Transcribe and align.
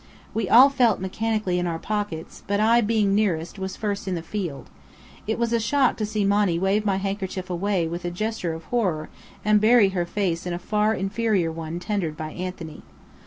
We 0.33 0.49
all 0.49 0.69
felt 0.71 0.99
mechanically 0.99 1.59
in 1.59 1.67
our 1.67 1.77
pockets; 1.77 2.41
but 2.47 2.59
I, 2.59 2.81
being 2.81 3.13
nearest, 3.13 3.59
was 3.59 3.75
first 3.77 4.07
in 4.07 4.15
the 4.15 4.23
field. 4.23 4.67
It 5.27 5.37
was 5.37 5.53
a 5.53 5.59
shock 5.59 5.95
to 5.97 6.07
see 6.07 6.25
Monny 6.25 6.57
wave 6.57 6.83
my 6.87 6.95
handkerchief 6.97 7.51
away 7.51 7.87
with 7.87 8.03
a 8.03 8.09
gesture 8.09 8.53
of 8.55 8.63
horror, 8.73 9.11
and 9.45 9.61
bury 9.61 9.89
her 9.89 10.07
face 10.07 10.47
in 10.47 10.53
a 10.53 10.57
far 10.57 10.95
inferior 10.95 11.51
one 11.51 11.77
tendered 11.77 12.17
by 12.17 12.31
Anthony. 12.31 12.81